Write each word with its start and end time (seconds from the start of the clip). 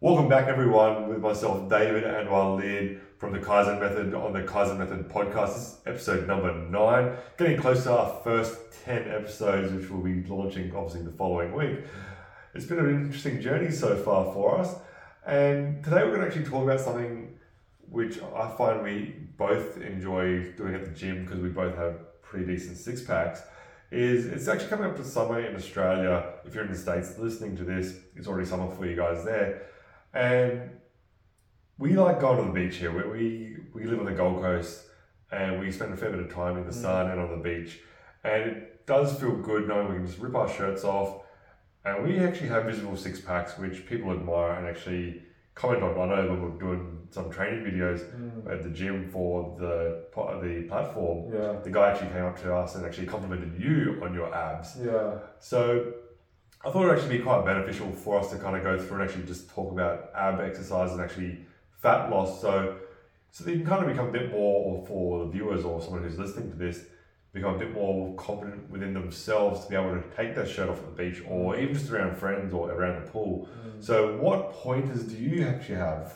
Welcome 0.00 0.28
back, 0.28 0.46
everyone, 0.46 1.08
with 1.08 1.18
myself, 1.18 1.68
David 1.68 2.04
and 2.04 2.30
Walid 2.30 3.00
from 3.18 3.32
the 3.32 3.40
Kaizen 3.40 3.80
Method 3.80 4.14
on 4.14 4.32
the 4.32 4.42
Kaizen 4.42 4.78
Method 4.78 5.08
podcast. 5.08 5.54
This 5.54 5.56
is 5.56 5.80
episode 5.86 6.28
number 6.28 6.54
nine, 6.54 7.16
getting 7.36 7.60
close 7.60 7.82
to 7.82 7.98
our 7.98 8.20
first 8.22 8.58
10 8.84 9.10
episodes, 9.10 9.72
which 9.72 9.90
we'll 9.90 10.00
be 10.00 10.22
launching 10.28 10.72
obviously 10.72 11.02
the 11.02 11.10
following 11.10 11.52
week. 11.52 11.80
It's 12.54 12.64
been 12.64 12.78
an 12.78 12.90
interesting 12.90 13.40
journey 13.40 13.72
so 13.72 13.96
far 13.96 14.32
for 14.32 14.60
us, 14.60 14.72
and 15.26 15.82
today 15.82 16.04
we're 16.04 16.14
going 16.14 16.20
to 16.20 16.26
actually 16.28 16.44
talk 16.44 16.62
about 16.62 16.78
something 16.78 17.36
which 17.90 18.22
I 18.22 18.54
find 18.56 18.84
we 18.84 19.16
both 19.36 19.78
enjoy 19.78 20.52
doing 20.52 20.76
at 20.76 20.84
the 20.84 20.92
gym 20.92 21.24
because 21.24 21.40
we 21.40 21.48
both 21.48 21.74
have 21.74 22.22
pretty 22.22 22.46
decent 22.46 22.76
six 22.76 23.02
packs. 23.02 23.42
Is 23.90 24.26
it's 24.26 24.46
actually 24.46 24.68
coming 24.68 24.88
up 24.88 24.96
to 24.98 25.04
summer 25.04 25.40
in 25.40 25.56
Australia. 25.56 26.34
If 26.44 26.54
you're 26.54 26.62
in 26.62 26.70
the 26.70 26.78
States 26.78 27.18
listening 27.18 27.56
to 27.56 27.64
this, 27.64 27.96
it's 28.14 28.28
already 28.28 28.46
summer 28.46 28.72
for 28.76 28.86
you 28.86 28.94
guys 28.94 29.24
there. 29.24 29.62
And 30.14 30.70
we 31.78 31.96
like 31.96 32.20
going 32.20 32.38
to 32.38 32.44
the 32.44 32.52
beach 32.52 32.76
here. 32.76 32.92
We, 32.92 33.10
we, 33.10 33.56
we 33.72 33.84
live 33.84 34.00
on 34.00 34.06
the 34.06 34.12
Gold 34.12 34.42
Coast 34.42 34.84
and 35.30 35.60
we 35.60 35.70
spend 35.70 35.92
a 35.92 35.96
fair 35.96 36.10
bit 36.10 36.20
of 36.20 36.32
time 36.32 36.56
in 36.56 36.64
the 36.64 36.72
mm. 36.72 36.82
sun 36.82 37.10
and 37.10 37.20
on 37.20 37.30
the 37.30 37.42
beach. 37.42 37.78
And 38.24 38.42
it 38.42 38.86
does 38.86 39.18
feel 39.18 39.36
good 39.36 39.68
knowing 39.68 39.88
we 39.88 39.94
can 39.96 40.06
just 40.06 40.18
rip 40.18 40.34
our 40.34 40.48
shirts 40.48 40.84
off. 40.84 41.22
And 41.84 42.04
we 42.04 42.18
actually 42.18 42.48
have 42.48 42.64
visible 42.64 42.96
six 42.96 43.20
packs, 43.20 43.56
which 43.56 43.86
people 43.86 44.10
admire 44.12 44.52
and 44.52 44.66
actually 44.66 45.22
comment 45.54 45.82
on. 45.82 45.98
I 45.98 46.16
know 46.16 46.28
when 46.30 46.42
we're 46.42 46.58
doing 46.58 47.08
some 47.10 47.30
training 47.30 47.64
videos 47.64 48.00
mm. 48.04 48.50
at 48.52 48.62
the 48.62 48.70
gym 48.70 49.08
for 49.10 49.56
the 49.58 50.06
the 50.42 50.66
platform, 50.68 51.32
Yeah, 51.32 51.60
the 51.62 51.70
guy 51.70 51.90
actually 51.90 52.10
came 52.10 52.24
up 52.24 52.40
to 52.42 52.54
us 52.54 52.74
and 52.74 52.84
actually 52.84 53.06
complimented 53.06 53.60
you 53.60 54.00
on 54.02 54.14
your 54.14 54.34
abs. 54.34 54.76
yeah, 54.84 55.18
So 55.38 55.92
I 56.64 56.70
thought 56.70 56.82
it 56.82 56.88
would 56.88 56.98
actually 56.98 57.18
be 57.18 57.22
quite 57.22 57.44
beneficial 57.44 57.90
for 57.92 58.18
us 58.18 58.30
to 58.30 58.38
kind 58.38 58.56
of 58.56 58.62
go 58.62 58.78
through 58.78 59.00
and 59.00 59.08
actually 59.08 59.26
just 59.26 59.48
talk 59.50 59.70
about 59.70 60.10
ab 60.14 60.40
exercise 60.40 60.92
and 60.92 61.00
actually 61.00 61.38
fat 61.80 62.10
loss. 62.10 62.40
So 62.40 62.78
so 63.30 63.44
they 63.44 63.52
can 63.52 63.66
kind 63.66 63.82
of 63.82 63.88
become 63.88 64.08
a 64.08 64.12
bit 64.12 64.30
more, 64.32 64.64
or 64.64 64.86
for 64.86 65.24
the 65.24 65.30
viewers 65.30 65.64
or 65.64 65.80
someone 65.80 66.02
who's 66.02 66.18
listening 66.18 66.50
to 66.50 66.56
this, 66.56 66.84
become 67.32 67.54
a 67.54 67.58
bit 67.58 67.72
more 67.72 68.14
confident 68.14 68.68
within 68.70 68.94
themselves 68.94 69.64
to 69.64 69.70
be 69.70 69.76
able 69.76 69.90
to 69.90 70.02
take 70.16 70.34
their 70.34 70.46
shirt 70.46 70.68
off 70.68 70.78
at 70.78 70.96
the 70.96 71.02
beach 71.02 71.22
or 71.28 71.54
mm. 71.54 71.62
even 71.62 71.74
just 71.74 71.90
around 71.90 72.16
friends 72.16 72.52
or 72.54 72.70
around 72.72 73.04
the 73.04 73.10
pool. 73.10 73.48
Mm. 73.66 73.84
So 73.84 74.16
what 74.16 74.54
pointers 74.54 75.04
do 75.04 75.16
you 75.16 75.46
actually 75.46 75.76
have, 75.76 76.14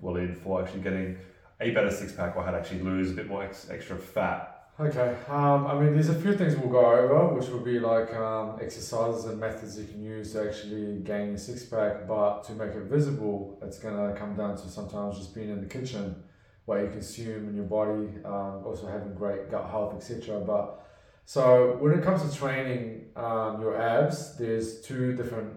Walid, 0.00 0.36
for 0.38 0.62
actually 0.62 0.80
getting 0.82 1.18
a 1.60 1.70
better 1.72 1.90
six 1.90 2.12
pack 2.12 2.36
or 2.36 2.44
how 2.44 2.52
to 2.52 2.58
actually 2.58 2.80
lose 2.80 3.10
a 3.10 3.14
bit 3.14 3.26
more 3.26 3.42
ex- 3.44 3.68
extra 3.68 3.96
fat? 3.96 4.61
Okay. 4.80 5.16
Um, 5.28 5.66
I 5.66 5.78
mean, 5.78 5.92
there's 5.92 6.08
a 6.08 6.14
few 6.14 6.34
things 6.34 6.56
we'll 6.56 6.70
go 6.70 6.84
over, 6.84 7.34
which 7.34 7.48
will 7.50 7.60
be 7.60 7.78
like 7.78 8.14
um, 8.14 8.58
exercises 8.60 9.26
and 9.26 9.38
methods 9.38 9.78
you 9.78 9.84
can 9.84 10.02
use 10.02 10.32
to 10.32 10.48
actually 10.48 11.00
gain 11.00 11.34
a 11.34 11.38
six 11.38 11.64
pack. 11.64 12.08
But 12.08 12.44
to 12.44 12.52
make 12.52 12.70
it 12.70 12.84
visible, 12.84 13.58
it's 13.60 13.78
gonna 13.78 14.14
come 14.16 14.34
down 14.34 14.56
to 14.56 14.68
sometimes 14.70 15.18
just 15.18 15.34
being 15.34 15.50
in 15.50 15.60
the 15.60 15.66
kitchen, 15.66 16.22
what 16.64 16.80
you 16.80 16.88
consume 16.88 17.50
in 17.50 17.54
your 17.54 17.66
body, 17.66 18.08
um, 18.24 18.64
also 18.64 18.86
having 18.86 19.12
great 19.12 19.50
gut 19.50 19.68
health, 19.68 19.94
etc. 19.94 20.40
But 20.40 20.82
so 21.26 21.76
when 21.78 21.92
it 21.92 22.02
comes 22.02 22.28
to 22.28 22.34
training 22.34 23.08
um, 23.14 23.60
your 23.60 23.78
abs, 23.78 24.38
there's 24.38 24.80
two 24.80 25.12
different 25.12 25.52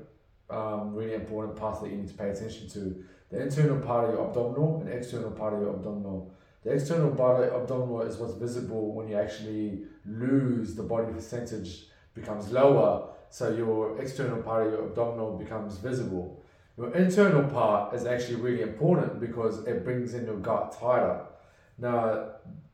um, 0.50 0.94
really 0.94 1.14
important 1.14 1.56
parts 1.56 1.80
that 1.80 1.90
you 1.90 1.96
need 1.96 2.10
to 2.10 2.14
pay 2.16 2.32
attention 2.32 2.68
to: 2.72 3.02
the 3.32 3.42
internal 3.42 3.80
part 3.80 4.10
of 4.10 4.14
your 4.14 4.28
abdominal 4.28 4.82
and 4.82 4.90
external 4.90 5.32
part 5.32 5.54
of 5.54 5.62
your 5.62 5.74
abdominal. 5.74 6.34
The 6.66 6.72
external 6.72 7.12
body 7.12 7.46
abdominal 7.46 8.02
is 8.02 8.18
what's 8.18 8.34
visible 8.34 8.92
when 8.96 9.08
you 9.08 9.16
actually 9.16 9.84
lose 10.04 10.74
the 10.74 10.82
body 10.82 11.14
percentage 11.14 11.84
becomes 12.16 12.52
lower, 12.52 13.10
so 13.30 13.52
your 13.52 14.02
external 14.02 14.42
part 14.42 14.66
of 14.66 14.74
your 14.74 14.86
abdominal 14.86 15.38
becomes 15.38 15.78
visible. 15.78 16.44
Your 16.76 16.92
internal 16.96 17.48
part 17.52 17.94
is 17.94 18.08
actually 18.08 18.38
really 18.38 18.64
important 18.64 19.20
because 19.20 19.64
it 19.68 19.84
brings 19.84 20.16
in 20.16 20.26
your 20.26 20.38
gut 20.38 20.76
tighter. 20.80 21.28
Now, 21.78 22.32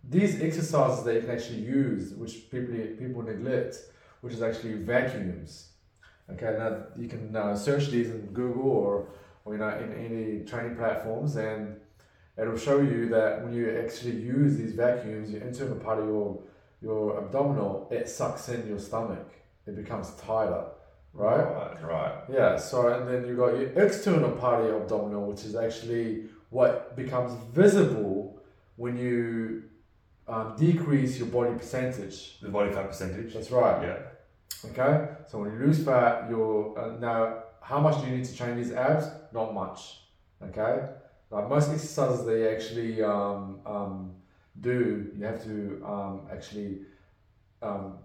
these 0.09 0.41
exercises 0.41 1.03
that 1.03 1.15
you 1.15 1.21
can 1.21 1.31
actually 1.31 1.59
use, 1.59 2.13
which 2.13 2.49
people 2.49 2.73
people 2.97 3.23
neglect, 3.23 3.75
which 4.21 4.33
is 4.33 4.41
actually 4.41 4.75
vacuums. 4.75 5.67
Okay, 6.31 6.55
now 6.57 6.83
you 6.95 7.09
can 7.09 7.35
uh, 7.35 7.57
search 7.57 7.89
these 7.89 8.09
in 8.09 8.27
Google 8.27 8.69
or, 8.69 9.07
or 9.43 9.53
you 9.53 9.59
know 9.59 9.69
in 9.69 9.91
any 9.93 10.45
training 10.45 10.77
platforms 10.77 11.35
and 11.35 11.75
it'll 12.41 12.57
show 12.57 12.81
you 12.81 13.09
that 13.09 13.43
when 13.43 13.53
you 13.53 13.79
actually 13.83 14.15
use 14.15 14.57
these 14.57 14.73
vacuums, 14.73 15.31
your 15.31 15.41
internal 15.41 15.77
part 15.77 15.99
of 15.99 16.05
your 16.05 16.41
your 16.81 17.19
abdominal, 17.19 17.87
it 17.91 18.09
sucks 18.09 18.49
in 18.49 18.67
your 18.67 18.79
stomach. 18.79 19.27
It 19.67 19.75
becomes 19.75 20.09
tighter, 20.15 20.65
right? 21.13 21.43
Right, 21.43 21.83
right. 21.83 22.15
Yeah. 22.31 22.57
So 22.57 22.87
and 22.87 23.07
then 23.07 23.27
you 23.27 23.35
got 23.35 23.57
your 23.57 23.69
external 23.79 24.31
part 24.31 24.61
of 24.61 24.67
your 24.67 24.81
abdominal, 24.81 25.27
which 25.27 25.45
is 25.45 25.55
actually 25.55 26.25
what 26.49 26.95
becomes 26.95 27.31
visible 27.53 28.41
when 28.77 28.97
you 28.97 29.63
um, 30.27 30.55
decrease 30.57 31.19
your 31.19 31.27
body 31.27 31.53
percentage. 31.53 32.39
The 32.41 32.49
body 32.49 32.71
fat 32.71 32.87
percentage. 32.87 33.33
That's 33.33 33.51
right. 33.51 33.83
Yeah. 33.83 34.69
Okay. 34.71 35.09
So 35.29 35.39
when 35.39 35.51
you 35.53 35.59
lose 35.59 35.83
fat, 35.83 36.27
you're 36.29 36.77
uh, 36.77 36.97
now 36.99 37.43
how 37.61 37.79
much 37.79 38.01
do 38.01 38.09
you 38.09 38.17
need 38.17 38.25
to 38.25 38.35
train 38.35 38.55
these 38.57 38.71
abs? 38.71 39.05
Not 39.31 39.53
much. 39.53 39.99
Okay. 40.43 40.87
Like 41.31 41.49
most 41.49 41.69
exercises 41.71 42.25
they 42.25 42.53
actually 42.53 43.01
um, 43.01 43.59
um, 43.65 44.11
do, 44.59 45.11
you 45.17 45.25
have 45.25 45.41
to 45.45 45.81
um, 45.85 46.21
actually 46.31 46.79
um, 47.61 47.97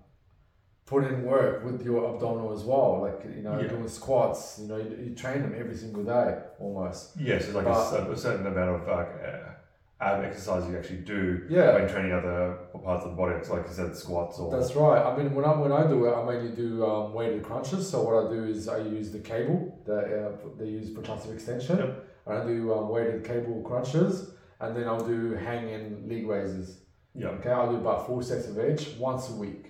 put 0.87 1.04
in 1.04 1.25
work 1.25 1.64
with 1.64 1.84
your 1.84 2.14
abdominal 2.14 2.53
as 2.53 2.62
well. 2.62 3.00
Like 3.03 3.25
you 3.37 3.42
know, 3.42 3.60
Yeah. 3.60 3.66
doing 3.69 3.88
squats. 3.88 4.60
You 4.60 4.69
know, 4.69 4.76
you, 4.76 4.97
you 5.04 5.14
train 5.14 5.42
them 5.42 5.54
every 5.59 5.76
single 5.76 6.04
day 6.04 6.38
almost. 6.60 7.16
Yes, 7.19 7.47
it's 7.47 7.54
like 7.54 7.64
But- 7.64 8.09
a, 8.09 8.12
a 8.12 8.16
certain 8.16 8.47
amount 8.47 8.70
of 8.82 8.87
like, 8.88 9.09
uh, 9.25 9.50
ab 9.98 10.22
exercise 10.25 10.69
you 10.70 10.76
actually 10.78 10.98
do 10.98 11.47
Yeah. 11.48 11.75
when 11.75 11.88
training 11.88 12.12
other 12.12 12.58
parts 12.84 13.04
of 13.04 13.10
the 13.12 13.16
body. 13.16 13.34
It's 13.37 13.50
like 13.50 13.66
you 13.66 13.72
said, 13.72 13.97
squats 13.97 14.38
or 14.38 14.53
That's 14.54 14.75
right. 14.76 15.03
I 15.04 15.16
mean, 15.16 15.34
when 15.34 15.44
I 15.44 15.53
when 15.58 15.72
I 15.72 15.87
do 15.88 16.04
it, 16.06 16.12
I 16.14 16.22
mainly 16.25 16.53
do 16.54 16.87
um, 16.87 17.12
weighted 17.12 17.43
crunches. 17.43 17.91
So 17.91 18.03
what 18.06 18.14
I 18.26 18.31
do 18.37 18.44
is 18.44 18.69
I 18.69 18.78
use 18.78 19.10
the 19.10 19.19
cable 19.19 19.82
that 19.87 20.04
uh, 20.19 20.32
they 20.58 20.66
use 20.66 20.94
for 20.94 21.03
transfer 21.03 21.32
extension, 21.32 21.78
Yep. 21.78 22.04
I 22.26 22.44
do 22.44 22.75
um, 22.75 22.88
weighted 22.88 23.25
cable 23.25 23.62
crunches, 23.62 24.31
and 24.60 24.76
then 24.76 24.88
I'll 24.88 25.06
do 25.06 25.34
hanging 25.34 26.09
leg 26.09 26.26
raises. 26.26 26.81
yeah, 27.14 27.28
Okay, 27.28 27.50
I'll 27.50 27.70
do 27.70 27.76
about 27.76 28.06
four 28.06 28.22
sets 28.22 28.48
of 28.48 28.59
each 28.59 28.97
once 28.98 29.31
a 29.31 29.34
week. 29.34 29.66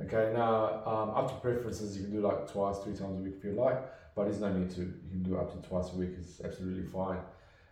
Okay, 0.00 0.32
now 0.32 0.82
um, 0.86 1.10
up 1.10 1.28
to 1.28 1.34
preferences, 1.40 1.96
you 1.96 2.04
can 2.04 2.12
do 2.12 2.20
like 2.20 2.50
twice, 2.50 2.78
three 2.78 2.94
times 2.94 3.18
a 3.18 3.22
week 3.22 3.34
if 3.38 3.44
you 3.44 3.52
like, 3.52 3.82
but 4.14 4.24
there's 4.24 4.40
no 4.40 4.52
need 4.52 4.70
to. 4.70 4.80
You 4.80 5.10
can 5.10 5.22
do 5.22 5.36
up 5.36 5.50
to 5.50 5.68
twice 5.68 5.92
a 5.92 5.96
week. 5.96 6.10
It's 6.18 6.40
absolutely 6.42 6.84
fine. 6.84 7.18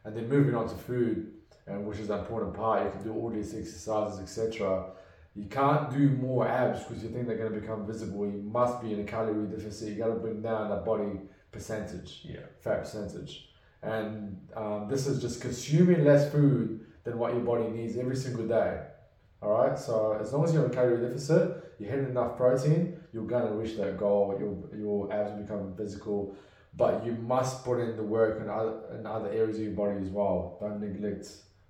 And 0.05 0.17
then 0.17 0.29
moving 0.29 0.55
on 0.55 0.69
to 0.69 0.75
food, 0.75 1.33
and 1.67 1.87
which 1.87 1.99
is 1.99 2.11
an 2.11 2.19
important 2.19 2.55
part, 2.55 2.85
you 2.85 2.91
can 2.91 3.05
do 3.05 3.15
all 3.15 3.31
these 3.31 3.55
exercises, 3.55 4.21
etc. 4.21 4.87
You 5.35 5.47
can't 5.47 5.91
do 5.91 6.09
more 6.09 6.49
abs 6.49 6.83
because 6.85 7.03
you 7.03 7.11
think 7.11 7.27
they're 7.27 7.37
going 7.37 7.53
to 7.53 7.61
become 7.61 7.87
visible. 7.87 8.27
You 8.27 8.43
must 8.43 8.83
be 8.83 8.93
in 8.93 9.01
a 9.01 9.05
calorie 9.05 9.47
deficit. 9.47 9.91
You 9.91 9.97
got 9.97 10.09
to 10.09 10.15
bring 10.15 10.43
down 10.43 10.71
that 10.71 10.85
body 10.85 11.21
percentage 11.53 12.23
yeah, 12.25 12.41
fat 12.61 12.81
percentage. 12.81 13.49
And 13.83 14.41
um, 14.55 14.89
this 14.89 15.07
is 15.07 15.21
just 15.21 15.41
consuming 15.41 16.05
less 16.05 16.31
food 16.31 16.87
than 17.05 17.19
what 17.19 17.33
your 17.33 17.43
body 17.43 17.69
needs 17.69 17.97
every 17.97 18.17
single 18.17 18.47
day. 18.47 18.83
All 19.43 19.51
right. 19.51 19.79
So 19.79 20.19
as 20.21 20.33
long 20.33 20.45
as 20.45 20.53
you're 20.53 20.65
in 20.65 20.71
calorie 20.71 21.01
deficit, 21.07 21.75
you're 21.79 21.91
hitting 21.91 22.07
enough 22.07 22.37
protein, 22.37 22.99
you're 23.13 23.27
gonna 23.27 23.53
reach 23.53 23.77
that 23.77 23.99
goal. 23.99 24.37
Your 24.39 24.79
your 24.79 25.13
abs 25.13 25.33
will 25.33 25.43
become 25.43 25.75
physical, 25.77 26.35
but 26.75 27.05
you 27.05 27.13
must 27.13 27.65
put 27.65 27.79
in 27.81 27.97
the 27.97 28.03
work 28.03 28.41
in 28.41 28.49
other 28.49 28.81
in 28.99 29.07
other 29.07 29.29
areas 29.29 29.57
of 29.57 29.63
your 29.63 29.73
body 29.73 30.01
as 30.01 30.09
well. 30.09 30.57
Don't 30.61 30.81
neglect, 30.81 31.29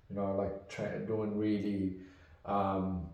you 0.09 0.15
know, 0.15 0.35
like 0.35 0.69
tra- 0.69 0.99
doing 1.05 1.37
really. 1.37 1.97
Um, 2.45 3.09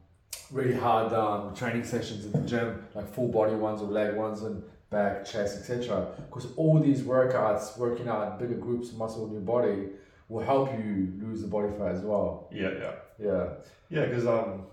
really 0.52 0.76
hard 0.76 1.12
um, 1.14 1.56
training 1.56 1.84
sessions 1.84 2.26
in 2.26 2.32
the 2.32 2.48
gym, 2.48 2.86
like 2.94 3.12
full 3.12 3.28
body 3.28 3.56
ones 3.56 3.82
or 3.82 3.88
leg 3.88 4.16
ones 4.16 4.44
and 4.44 4.64
back, 4.94 5.26
chest, 5.26 5.58
etc. 5.59 6.08
Because 6.30 6.48
all 6.56 6.80
these 6.80 7.02
workouts, 7.02 7.78
working 7.78 8.08
out 8.08 8.40
bigger 8.40 8.56
groups 8.56 8.90
of 8.92 8.98
muscle 8.98 9.26
in 9.28 9.34
your 9.34 9.42
body, 9.42 9.90
will 10.29 10.44
help 10.44 10.72
you 10.79 11.12
lose 11.22 11.41
the 11.41 11.47
body 11.47 11.70
fat 11.78 11.91
as 11.91 12.02
well. 12.02 12.47
yeah, 12.52 12.72
yeah, 12.79 12.91
Yeah, 13.20 13.46
yeah. 13.90 14.06
Because 14.06 14.26
um, 14.26 14.64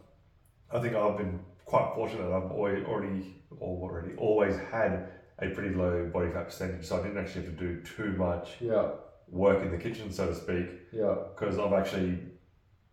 I 0.73 0.79
think 0.81 0.95
I've 0.95 1.17
been 1.19 1.41
quite 1.65 1.93
fortunate. 1.97 2.27
I've 2.27 2.51
already, 2.53 2.85
already, 2.85 3.35
already, 3.61 4.15
always 4.17 4.57
had 4.71 5.09
a 5.41 5.49
pretty 5.51 5.75
low 5.75 6.09
body 6.13 6.31
fat 6.31 6.47
percentage, 6.47 6.85
so 6.87 7.01
I 7.01 7.03
didn't 7.03 7.19
actually 7.19 7.47
have 7.47 7.57
to 7.59 7.59
do 7.67 7.81
too 7.83 8.13
much 8.17 8.51
yeah, 8.61 8.89
work 9.29 9.63
in 9.65 9.71
the 9.71 9.79
kitchen, 9.79 10.13
so 10.13 10.27
to 10.27 10.35
speak. 10.35 10.69
yeah, 10.93 11.15
because 11.35 11.59
I've 11.59 11.73
actually 11.73 12.19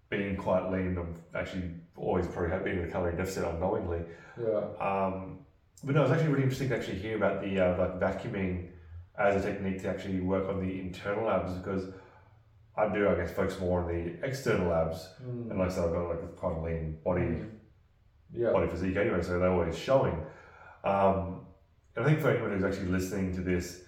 been 0.10 0.38
quite 0.38 0.72
lean. 0.72 0.98
I've 0.98 1.42
actually 1.42 1.72
always 1.98 2.26
probably 2.28 2.52
have 2.52 2.64
been 2.64 2.80
in 2.80 2.88
a 2.88 2.92
calorie 2.92 3.16
deficit 3.18 3.44
unknowingly. 3.44 4.02
yeah, 4.40 4.62
Um, 4.80 5.40
but 5.84 5.96
no, 5.96 6.04
it's 6.04 6.12
actually 6.12 6.30
really 6.30 6.44
interesting 6.44 6.70
to 6.70 6.78
actually 6.78 7.00
hear 7.00 7.18
about 7.18 7.42
the 7.42 7.60
uh, 7.60 7.78
like 7.78 8.00
vacuuming 8.00 8.70
as 9.18 9.44
a 9.44 9.48
technique 9.52 9.82
to 9.82 9.90
actually 9.90 10.20
work 10.20 10.48
on 10.48 10.60
the 10.66 10.80
internal 10.80 11.30
abs 11.30 11.54
because 11.54 11.86
I 12.76 12.88
do, 12.94 13.10
I 13.10 13.16
guess, 13.16 13.32
focus 13.32 13.60
more 13.60 13.82
on 13.82 13.88
the 13.88 14.26
external 14.26 14.72
abs. 14.74 15.08
Mm. 15.24 15.50
And 15.50 15.60
like 15.60 15.72
I 15.72 15.74
said, 15.74 15.86
I've 15.86 15.94
got 15.94 16.10
like 16.10 16.20
a 16.24 16.28
quite 16.28 16.62
lean 16.64 16.98
body 17.04 17.44
yeah, 18.34 18.52
body 18.52 18.68
physique 18.68 18.98
anyway, 18.98 19.22
so 19.22 19.40
they're 19.40 19.50
always 19.52 19.78
showing. 19.78 20.16
Um, 20.84 21.42
and 21.96 22.06
I 22.06 22.10
think 22.10 22.20
for 22.22 22.30
anyone 22.30 22.52
who's 22.52 22.64
actually 22.64 22.90
listening 22.90 23.34
to 23.36 23.42
this, 23.42 23.82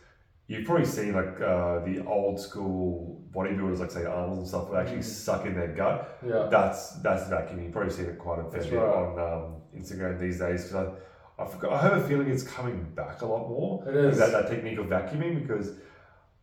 you've 0.47 0.65
probably 0.65 0.85
seen 0.85 1.13
like 1.13 1.39
uh, 1.41 1.79
the 1.85 2.03
old 2.07 2.39
school 2.39 3.21
bodybuilders, 3.31 3.79
like 3.79 3.91
say 3.91 4.05
Arnold 4.05 4.39
and 4.39 4.47
stuff, 4.47 4.69
would 4.69 4.79
actually 4.79 4.99
Mhm. 4.99 5.03
suck 5.03 5.45
in 5.45 5.53
their 5.55 5.67
gut. 5.67 6.17
Yeah. 6.25 6.47
That's 6.49 7.01
that's 7.01 7.23
vacuuming. 7.29 7.63
You've 7.65 7.73
probably 7.73 7.91
seen 7.91 8.05
it 8.05 8.17
quite 8.17 8.39
a 8.39 8.49
fair 8.49 8.61
bit 8.61 8.73
right. 8.73 8.95
on 8.95 9.19
um, 9.19 9.61
Instagram 9.77 10.19
these 10.19 10.39
days 10.39 10.63
because 10.63 10.95
I, 11.39 11.67
I, 11.69 11.81
have 11.81 11.93
a 11.93 12.07
feeling 12.07 12.29
it's 12.29 12.43
coming 12.43 12.83
back 12.95 13.21
a 13.21 13.25
lot 13.25 13.47
more. 13.49 13.87
It 13.87 13.95
is. 13.95 14.17
that, 14.17 14.31
that 14.31 14.49
technique 14.49 14.77
of 14.77 14.87
vacuuming 14.87 15.41
because 15.47 15.71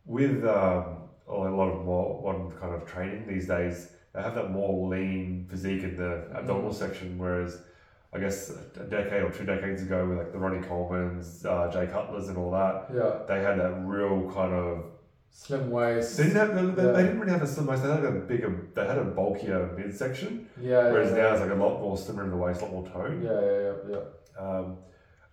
with 0.05 0.43
um, 0.45 0.97
a 1.27 1.33
lot 1.33 1.69
of 1.69 1.85
more 1.85 2.21
modern 2.23 2.51
kind 2.59 2.73
of 2.73 2.85
training 2.87 3.27
these 3.27 3.47
days, 3.47 3.91
they 4.13 4.21
have 4.21 4.35
that 4.35 4.51
more 4.51 4.87
lean 4.89 5.45
physique 5.49 5.83
in 5.83 5.95
the 5.95 6.27
abdominal 6.35 6.71
Mm. 6.71 6.75
section, 6.75 7.17
whereas 7.19 7.61
I 8.13 8.19
guess 8.19 8.49
a 8.49 8.83
decade 8.85 9.21
or 9.21 9.29
two 9.31 9.45
decades 9.45 9.81
ago 9.83 10.07
with 10.07 10.17
like 10.17 10.31
the 10.31 10.39
Ronnie 10.39 10.65
Coleman's, 10.65 11.45
uh, 11.45 11.69
Jay 11.71 11.85
Cutlers 11.87 12.29
and 12.29 12.37
all 12.37 12.51
that, 12.51 12.87
Yeah. 12.93 13.19
they 13.27 13.43
had 13.43 13.59
that 13.59 13.73
real 13.85 14.31
kind 14.33 14.53
of 14.53 14.85
Slim 15.29 15.69
waist. 15.69 16.17
they 16.17 16.23
didn't 16.23 16.37
have 16.37 16.75
they, 16.75 16.83
they 16.83 17.03
didn't 17.03 17.19
really 17.19 17.33
have 17.33 17.43
a 17.43 17.47
slim 17.47 17.67
waist. 17.67 17.83
They 17.83 17.89
had 17.91 18.03
a 18.05 18.11
bigger 18.11 18.69
they 18.73 18.87
had 18.87 18.97
a 18.97 19.03
bulkier 19.03 19.69
midsection, 19.77 20.47
Yeah. 20.59 20.89
whereas 20.91 21.11
yeah, 21.11 21.17
now 21.17 21.23
yeah. 21.23 21.31
it's 21.33 21.41
like 21.41 21.51
a 21.51 21.55
lot 21.55 21.79
more 21.79 21.95
slimmer 21.97 22.23
in 22.23 22.31
the 22.31 22.37
waist, 22.37 22.61
a 22.61 22.65
lot 22.65 22.73
more 22.73 22.87
tone. 22.87 23.21
Yeah, 23.21 23.39
yeah, 23.39 23.61
yeah, 23.61 23.73
yeah. 23.91 23.99
Um, 24.39 24.77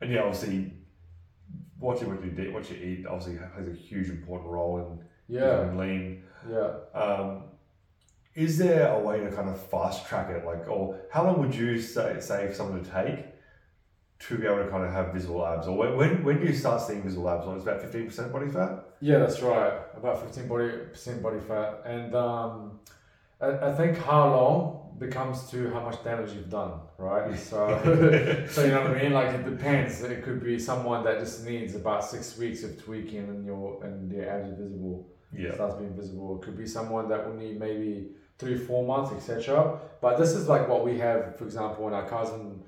and 0.01 0.11
yeah, 0.13 0.21
obviously, 0.23 0.73
watching 1.79 2.09
what 2.09 2.25
you 2.25 2.31
eat, 2.39 2.53
what 2.53 2.71
you 2.71 2.77
eat, 2.77 3.07
obviously 3.07 3.39
has 3.57 3.69
a 3.69 3.73
huge 3.73 4.09
important 4.11 4.51
role 4.51 4.79
in 4.79 5.35
Yeah, 5.37 5.57
becoming 5.63 5.79
lean. 5.79 6.23
yeah. 6.51 6.71
Um, 7.01 7.45
is 8.35 8.59
there 8.59 8.89
a 8.93 8.99
way 8.99 9.21
to 9.21 9.31
kind 9.31 9.49
of 9.49 9.61
fast 9.71 10.07
track 10.07 10.29
it, 10.31 10.45
like, 10.45 10.69
or 10.69 10.99
how 11.13 11.25
long 11.25 11.39
would 11.41 11.55
you 11.55 11.79
say 11.81 12.19
say 12.21 12.49
for 12.49 12.55
someone 12.55 12.83
to 12.83 12.91
take 12.91 13.27
to 14.21 14.39
be 14.39 14.47
able 14.47 14.65
to 14.65 14.69
kind 14.71 14.85
of 14.85 14.93
have 14.93 15.13
visible 15.13 15.47
abs, 15.47 15.69
or 15.69 15.77
when 15.77 15.97
when, 15.97 16.25
when 16.25 16.41
do 16.41 16.47
you 16.47 16.53
start 16.55 16.81
seeing 16.81 17.03
visible 17.03 17.29
abs? 17.31 17.47
When 17.47 17.55
it's 17.57 17.65
about 17.65 17.81
fifteen 17.81 18.07
percent 18.07 18.33
body 18.33 18.49
fat. 18.49 18.85
Yeah, 19.01 19.19
that's 19.19 19.41
right. 19.41 19.75
About 19.97 20.21
fifteen 20.23 20.49
body 20.49 20.71
percent 20.91 21.23
body 21.23 21.39
fat, 21.41 21.83
and 21.85 22.15
um, 22.15 22.81
I, 23.41 23.69
I 23.69 23.73
think 23.75 23.99
how 23.99 24.29
long 24.31 24.84
becomes 24.99 25.51
to 25.51 25.71
how 25.71 25.81
much 25.81 26.03
damage 26.05 26.33
you've 26.33 26.51
done, 26.51 26.73
right? 26.99 27.37
So, 27.39 28.47
so 28.49 28.65
you 28.65 28.71
know 28.71 28.83
what 28.83 28.97
I 28.97 29.03
mean. 29.03 29.13
Like 29.13 29.35
it 29.35 29.45
depends. 29.45 30.03
It 30.03 30.23
could 30.23 30.43
be 30.43 30.59
someone 30.59 31.05
that 31.05 31.19
just 31.19 31.45
needs 31.45 31.75
about 31.75 32.05
six 32.05 32.37
weeks 32.37 32.63
of 32.63 32.83
tweaking, 32.83 33.29
and 33.29 33.45
your 33.45 33.83
and 33.85 34.11
their 34.11 34.31
abs 34.31 34.51
are 34.51 34.57
visible. 34.57 35.09
Yeah, 35.33 35.55
starts 35.55 35.77
being 35.77 35.95
visible. 35.95 36.37
It 36.37 36.45
could 36.45 36.57
be 36.57 36.67
someone 36.67 37.09
that 37.09 37.27
will 37.27 37.35
need 37.35 37.59
maybe 37.59 38.11
three, 38.39 38.59
four 38.59 38.87
months, 38.87 39.13
etc. 39.13 39.79
But 40.01 40.19
this 40.19 40.31
is 40.31 40.49
like 40.49 40.69
what 40.69 40.85
we 40.85 40.99
have, 40.99 41.37
for 41.37 41.45
example, 41.45 41.89
in 41.89 41.95
our 41.95 42.09
Kaizen 42.09 42.61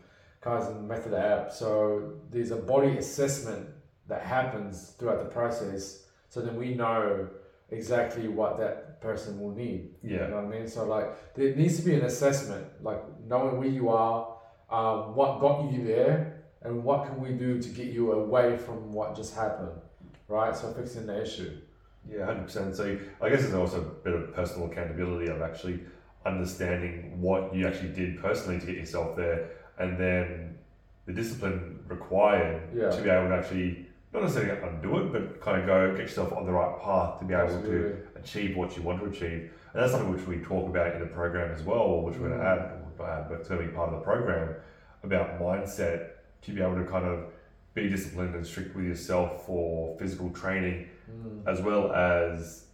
Kaizen 0.43 0.87
Method 0.87 1.15
app. 1.15 1.53
So 1.53 2.15
there's 2.31 2.51
a 2.51 2.57
body 2.57 2.99
assessment 2.99 3.69
that 4.09 4.23
happens 4.23 4.95
throughout 4.99 5.19
the 5.19 5.31
process. 5.31 6.05
So 6.29 6.41
then 6.41 6.57
we 6.57 6.75
know 6.75 7.29
exactly 7.71 8.29
what 8.29 8.59
that 8.59 8.86
person 9.01 9.41
will 9.41 9.55
need. 9.55 9.91
Yeah. 10.03 10.25
You 10.25 10.29
know 10.31 10.37
what 10.37 10.55
I 10.55 10.59
mean? 10.59 10.69
So 10.69 10.85
like 10.87 11.35
there 11.35 11.55
needs 11.55 11.77
to 11.79 11.83
be 11.83 11.95
an 11.95 12.05
assessment, 12.05 12.67
like 12.83 13.01
knowing 13.27 13.59
where 13.59 13.69
you 13.69 13.89
are, 13.89 14.37
um, 14.71 15.15
what 15.15 15.41
got 15.41 15.71
you 15.73 15.85
there, 15.85 16.43
and 16.63 16.83
what 16.83 17.07
can 17.07 17.21
we 17.21 17.31
do 17.33 17.61
to 17.61 17.69
get 17.69 17.87
you 17.87 18.13
away 18.13 18.57
from 18.57 18.93
what 18.93 19.15
just 19.15 19.35
happened, 19.35 19.79
right? 20.29 20.57
So 20.57 20.73
fixing 20.73 21.07
the 21.07 21.23
issue. 21.23 21.53
yeah, 22.11 22.25
hundred 22.27 22.45
percent. 22.45 22.75
So 22.77 22.99
I 23.21 23.29
guess 23.29 23.43
there's 23.43 23.55
also 23.55 23.81
a 23.83 23.85
bit 24.05 24.15
of 24.15 24.35
personal 24.35 24.71
accountability 24.71 25.31
of 25.31 25.41
actually 25.43 25.81
understanding 26.25 27.21
what 27.21 27.55
you 27.55 27.67
actually 27.67 27.91
did 27.91 28.21
personally 28.21 28.59
to 28.61 28.67
get 28.67 28.77
yourself 28.77 29.17
there, 29.17 29.51
and 29.79 29.99
then 29.99 30.59
the 31.07 31.13
discipline 31.13 31.79
required 31.87 32.63
Yeah. 32.75 32.91
to 32.91 33.01
be 33.03 33.09
able 33.11 33.29
to 33.29 33.35
actually 33.37 33.87
not 34.13 34.23
necessarily 34.23 34.61
undo 34.67 34.99
it, 34.99 35.13
but 35.13 35.41
kind 35.41 35.61
of 35.61 35.67
go 35.67 35.91
get 35.93 36.03
yourself 36.03 36.33
on 36.33 36.47
the 36.47 36.53
right 36.53 36.81
path 36.83 37.19
to 37.19 37.25
be 37.25 37.35
able 37.35 37.61
to 37.63 37.97
achieve 38.17 38.57
what 38.57 38.77
you 38.77 38.83
want 38.83 39.01
to 39.01 39.07
achieve. 39.07 39.51
And 39.73 39.83
that's 39.83 39.93
something 39.93 40.13
which 40.13 40.27
we 40.27 40.39
talk 40.39 40.69
about 40.69 40.95
in 40.95 41.01
the 41.01 41.07
program 41.07 41.53
as 41.55 41.63
well, 41.63 42.03
which 42.03 42.17
we're 42.17 42.29
going 42.29 42.41
to 42.41 42.45
Mm. 42.45 42.63
add, 42.63 43.29
but 43.29 43.37
it's 43.41 43.49
going 43.49 43.61
to 43.63 43.67
be 43.69 43.73
part 43.75 43.93
of 43.93 43.99
the 43.99 44.05
program 44.05 44.55
about 45.03 45.39
mindset 45.41 46.11
to 46.43 46.53
be 46.53 46.63
able 46.63 46.77
to 46.77 46.85
kind 46.85 47.05
of 47.07 47.27
be 47.75 47.89
disciplined 47.91 48.35
and 48.35 48.47
strict 48.47 48.75
with 48.75 48.87
yourself 48.87 49.45
for 49.47 49.97
physical 49.99 50.31
training 50.31 50.89
Mm, 51.09 51.47
as 51.47 51.61
well 51.61 51.93
as 51.93 52.65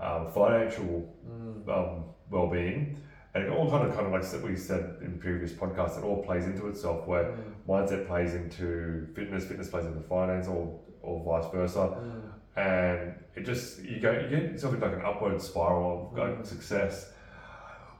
um, 0.00 0.30
financial 0.32 1.08
mm, 1.26 1.66
um, 1.68 2.04
well-being. 2.30 2.94
And 3.34 3.44
it 3.44 3.50
all 3.50 3.70
kind 3.70 3.86
of, 3.86 3.94
kind 3.94 4.06
of 4.06 4.12
like 4.12 4.42
we 4.42 4.56
said 4.56 4.96
in 5.02 5.18
previous 5.18 5.52
podcasts, 5.52 5.98
it 5.98 6.04
all 6.04 6.22
plays 6.24 6.46
into 6.46 6.66
itself 6.66 7.06
where 7.06 7.24
mm, 7.24 7.38
mindset 7.68 8.06
plays 8.08 8.34
into 8.34 9.06
fitness, 9.14 9.44
fitness 9.44 9.68
plays 9.68 9.86
into 9.86 10.00
finance, 10.00 10.48
or, 10.48 10.80
or 11.02 11.22
vice 11.24 11.50
versa 11.52 11.78
mm. 11.78 12.60
and 12.60 13.14
it 13.36 13.44
just 13.46 13.82
you 13.84 14.00
go 14.00 14.10
you 14.12 14.28
get 14.28 14.52
yourself 14.52 14.74
into 14.74 14.84
like 14.84 14.96
an 14.96 15.02
upward 15.04 15.40
spiral 15.40 16.10
of 16.12 16.18
like, 16.18 16.38
Mm. 16.38 16.46
success. 16.46 17.12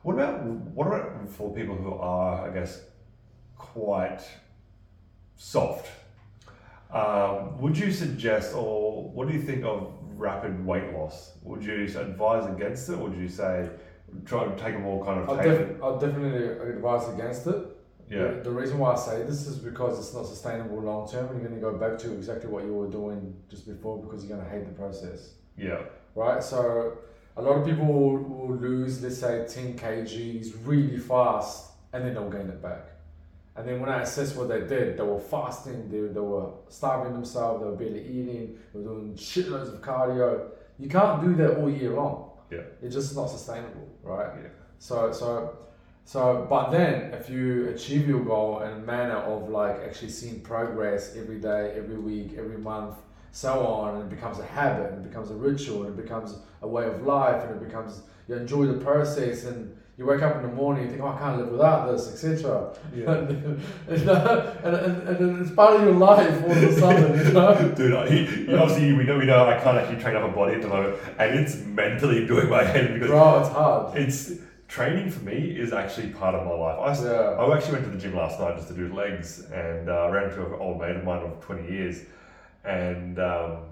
What 0.03 0.15
about 0.15 0.43
what 0.43 0.87
about 0.87 1.29
for 1.31 1.55
people 1.55 1.77
who 1.77 1.94
are, 1.94 2.49
I 2.49 2.53
guess, 2.53 2.82
quite 3.56 4.23
soft? 5.37 5.87
Um, 6.93 7.61
would 7.61 7.79
you 7.79 7.93
suggest, 7.93 8.55
or 8.55 9.11
what 9.11 9.29
do 9.29 9.35
you 9.35 9.43
think 9.43 9.65
of 9.65 9.93
rapid 10.17 10.65
weight 10.67 10.93
loss? 10.93 11.35
Would 11.44 11.65
you 11.65 11.85
advise 11.85 12.47
against 12.47 12.88
it, 12.88 12.94
or 12.94 13.09
would 13.09 13.19
you 13.19 13.29
say 13.29 13.69
try 14.25 14.45
to 14.45 14.57
take 14.62 14.75
a 14.75 14.79
more 14.79 15.05
kind 15.05 15.21
of 15.21 15.31
I'll, 15.31 15.43
def- 15.43 15.83
I'll 15.83 15.99
definitely 15.99 16.47
advise 16.75 17.09
against 17.15 17.47
it. 17.47 17.57
yeah, 18.11 18.29
The, 18.29 18.41
the 18.45 18.51
reason 18.51 18.79
why 18.79 18.93
I 18.93 18.97
say 18.97 19.23
this 19.23 19.47
is 19.47 19.57
because 19.57 19.99
it's 19.99 20.15
not 20.15 20.27
sustainable 20.27 20.81
long 20.81 21.09
term. 21.11 21.27
and 21.29 21.41
You're 21.41 21.49
going 21.49 21.61
to 21.61 21.67
go 21.71 21.77
back 21.77 21.99
to 22.01 22.12
exactly 22.12 22.49
what 22.51 22.65
you 22.65 22.75
were 22.75 22.89
doing 22.91 23.35
just 23.49 23.67
before 23.67 24.03
because 24.03 24.25
you're 24.25 24.37
going 24.37 24.49
to 24.49 24.51
hate 24.55 24.67
the 24.67 24.73
process, 24.73 25.35
yeah, 25.57 25.81
right? 26.15 26.43
So 26.43 26.99
a 27.37 27.43
lot 27.43 27.59
of 27.59 27.65
people 27.67 27.87
will, 27.87 28.19
will 28.19 28.57
lose, 28.57 29.03
let's 29.03 29.19
say, 29.19 29.47
10 29.49 29.79
kgs 29.79 30.55
really 30.65 30.99
fast, 30.99 31.71
and 31.93 32.05
then 32.05 32.15
they'll 32.15 32.31
gain 32.31 32.49
it 32.49 32.61
back. 32.63 32.87
And 33.56 33.67
then 33.69 33.81
when 33.81 33.91
I 33.91 34.03
assess 34.03 34.35
what 34.35 34.49
they 34.49 34.61
did, 34.61 34.97
they 34.97 35.03
were 35.03 35.21
fasting, 35.21 35.91
they, 35.91 36.01
they 36.13 36.21
were 36.21 36.51
starving 36.69 37.13
themselves, 37.13 37.61
they 37.63 37.69
were 37.69 37.77
barely 37.77 38.01
eating, 38.03 38.59
they 38.73 38.79
were 38.81 38.95
doing 38.95 39.15
shitloads 39.15 39.73
of 39.75 39.81
cardio. 39.83 40.49
You 40.79 40.89
can't 40.89 41.23
do 41.23 41.35
that 41.37 41.59
all 41.59 41.69
year 41.69 41.91
long. 41.91 42.30
Yeah. 42.50 42.62
It's 42.82 42.94
just 42.94 43.14
not 43.14 43.31
sustainable, 43.31 43.88
right? 44.02 44.32
Yeah. 44.43 44.49
So 44.79 45.12
so 45.12 45.58
so 46.05 46.47
but 46.49 46.70
then 46.70 47.14
if 47.14 47.31
you 47.31 47.69
achieve 47.69 48.08
your 48.08 48.25
goal 48.25 48.61
in 48.61 48.73
a 48.73 48.79
manner 48.79 49.17
of 49.17 49.49
like 49.49 49.81
actually 49.81 50.11
seeing 50.11 50.41
progress 50.41 51.17
every 51.17 51.38
day, 51.41 51.75
every 51.76 51.99
week, 51.99 52.35
every 52.37 52.58
month, 52.58 52.97
so 53.32 53.64
on, 53.64 53.97
and 53.97 54.11
it 54.12 54.14
becomes 54.14 54.38
a 54.38 54.47
habit 54.47 54.93
and 54.93 55.05
it 55.05 55.08
becomes 55.08 55.31
a 55.31 55.35
ritual 55.35 55.85
and 55.85 55.99
it 55.99 56.02
becomes 56.02 56.35
a 56.62 56.69
way 56.69 56.87
of 56.87 57.02
life 57.02 57.43
and 57.44 57.61
it 57.61 57.64
becomes 57.64 58.02
you 58.29 58.36
enjoy 58.36 58.67
the 58.67 58.84
process 58.84 59.44
and 59.44 59.77
you 60.01 60.07
wake 60.07 60.23
up 60.23 60.37
in 60.37 60.43
the 60.43 60.49
morning 60.49 60.85
and 60.85 60.93
think, 60.93 61.03
oh, 61.03 61.09
I 61.09 61.19
can't 61.19 61.37
live 61.37 61.49
without 61.49 61.93
this, 61.93 62.11
etc. 62.11 62.73
yeah. 62.95 63.11
and, 63.19 63.63
and, 63.87 64.75
and, 64.75 65.19
and 65.19 65.43
it's 65.43 65.55
part 65.55 65.77
of 65.77 65.83
your 65.83 65.93
life 65.93 66.43
all 66.43 66.53
of 66.53 66.57
a 66.63 66.73
sudden, 66.73 67.27
you 67.27 67.33
know? 67.35 67.73
Dude, 67.77 67.93
I, 67.95 68.09
he, 68.09 68.55
obviously 68.55 68.95
we 68.95 69.05
know 69.05 69.19
we 69.19 69.27
know 69.27 69.45
I 69.47 69.61
can't 69.63 69.77
actually 69.77 70.01
train 70.01 70.17
up 70.17 70.25
a 70.25 70.35
body 70.35 70.55
at 70.55 70.63
the 70.63 70.69
moment, 70.69 70.97
and 71.19 71.39
it's 71.39 71.57
mentally 71.67 72.27
doing 72.33 72.49
my 72.49 72.65
head 72.65 72.95
because 72.95 73.11
Bro, 73.11 73.41
it's 73.41 73.49
hard. 73.51 73.99
it's 73.99 74.33
training 74.69 75.11
for 75.11 75.23
me 75.23 75.35
is 75.37 75.75
actually 75.75 76.09
part 76.09 76.35
of 76.35 76.47
my 76.47 76.53
life. 76.55 76.99
I, 76.99 77.05
Yeah. 77.05 77.21
I 77.33 77.55
actually 77.55 77.73
went 77.75 77.85
to 77.85 77.91
the 77.91 77.99
gym 77.99 78.17
last 78.17 78.41
night 78.41 78.57
just 78.57 78.69
to 78.69 78.75
do 78.75 78.95
legs 78.95 79.41
and 79.53 79.91
uh, 79.91 80.09
ran 80.11 80.31
into 80.31 80.47
an 80.47 80.55
old 80.55 80.81
mate 80.81 80.97
of 80.97 81.05
mine 81.05 81.25
of 81.25 81.39
20 81.43 81.71
years. 81.71 82.05
And 82.65 83.19
um, 83.19 83.65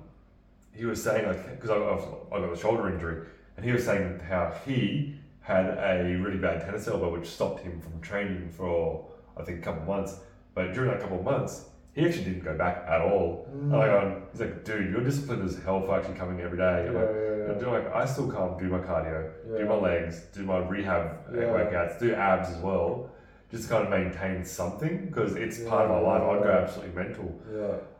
he 0.74 0.84
was 0.84 1.02
saying, 1.02 1.26
like, 1.26 1.58
because 1.58 1.70
I, 1.70 1.76
I've- 1.76 2.04
I 2.34 2.40
got 2.46 2.52
a 2.52 2.56
shoulder 2.60 2.92
injury, 2.92 3.26
and 3.56 3.64
he 3.64 3.72
was 3.72 3.82
saying 3.86 4.20
how 4.28 4.52
he 4.66 5.17
had 5.48 5.64
a 5.78 6.14
really 6.18 6.36
bad 6.36 6.60
tennis 6.60 6.86
elbow, 6.88 7.10
which 7.10 7.26
stopped 7.26 7.60
him 7.60 7.80
from 7.80 7.98
training 8.02 8.50
for, 8.50 9.08
I 9.34 9.42
think, 9.42 9.60
a 9.60 9.62
couple 9.62 9.80
of 9.80 9.88
months. 9.88 10.16
But 10.54 10.74
during 10.74 10.90
that 10.90 11.00
couple 11.00 11.18
of 11.18 11.24
months, 11.24 11.64
he 11.94 12.04
actually 12.04 12.24
didn't 12.24 12.44
go 12.44 12.54
back 12.54 12.84
at 12.86 13.00
all. 13.00 13.48
Mm. 13.50 13.72
And 13.72 13.76
I 13.76 13.86
go, 13.86 14.22
he's 14.30 14.40
like, 14.42 14.62
dude, 14.66 14.90
your 14.90 15.00
discipline 15.00 15.40
is 15.40 15.58
hell 15.64 15.80
for 15.80 15.98
actually 15.98 16.16
coming 16.16 16.42
every 16.42 16.58
day. 16.58 16.82
Yeah, 16.84 16.90
I'm 16.90 16.94
like, 16.94 17.14
yeah, 17.14 17.52
I'm 17.52 17.58
doing 17.58 17.72
like 17.72 17.94
I 17.94 18.04
still 18.04 18.30
can't 18.30 18.58
do 18.58 18.66
my 18.66 18.78
cardio, 18.78 19.30
do 19.56 19.64
my 19.64 19.74
legs, 19.74 20.20
do 20.34 20.42
my 20.44 20.58
rehab 20.58 21.18
Yeah. 21.34 21.44
workouts, 21.44 21.98
do 21.98 22.12
abs 22.14 22.50
as 22.50 22.58
well, 22.58 23.08
just 23.50 23.70
kind 23.70 23.84
of 23.84 23.90
maintain 23.90 24.44
something 24.44 25.06
because 25.06 25.34
it's 25.34 25.60
part 25.60 25.86
of 25.86 25.92
my 25.92 26.00
life. 26.10 26.22
I'd 26.22 26.42
go 26.44 26.50
absolutely 26.50 26.94
mental. 26.94 27.40